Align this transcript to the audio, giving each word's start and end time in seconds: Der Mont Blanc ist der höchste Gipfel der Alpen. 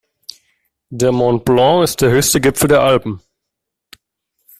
Der 0.89 1.11
Mont 1.11 1.45
Blanc 1.45 1.83
ist 1.83 2.01
der 2.01 2.09
höchste 2.09 2.41
Gipfel 2.41 2.69
der 2.69 2.81
Alpen. 2.81 3.21